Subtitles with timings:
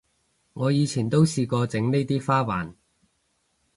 [0.53, 2.73] 我以前都試過整呢啲花環